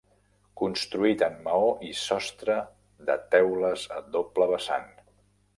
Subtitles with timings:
[0.61, 2.57] Construït en maó i sostre
[3.11, 4.91] de teules a doble vessant.